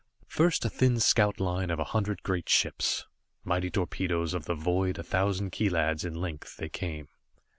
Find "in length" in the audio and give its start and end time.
6.03-6.57